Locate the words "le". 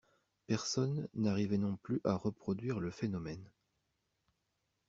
2.79-2.89